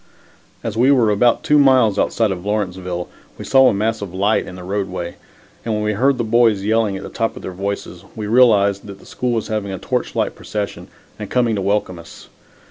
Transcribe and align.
As 0.63 0.75
we 0.75 0.89
were 0.91 1.11
about 1.11 1.43
two 1.43 1.59
miles 1.59 1.99
outside 1.99 2.31
of 2.31 2.43
Lawrenceville, 2.43 3.07
we 3.37 3.45
saw 3.45 3.67
a 3.69 3.73
mass 3.75 4.01
of 4.01 4.15
light 4.15 4.47
in 4.47 4.55
the 4.55 4.63
roadway, 4.63 5.13
and 5.63 5.75
when 5.75 5.83
we 5.83 5.93
heard 5.93 6.17
the 6.17 6.23
boys 6.23 6.63
yelling 6.63 6.97
at 6.97 7.03
the 7.03 7.09
top 7.09 7.35
of 7.35 7.43
their 7.43 7.51
voices, 7.53 8.03
we 8.15 8.25
realized 8.25 8.87
that 8.87 8.97
the 8.99 9.05
school 9.05 9.29
was 9.33 9.49
having 9.49 9.71
a 9.71 9.77
torch 9.77 10.15
light 10.15 10.33
procession 10.33 10.87
and 11.19 11.29
coming 11.29 11.53
to 11.55 11.61
welcome 11.61 11.99
us. 11.99 12.29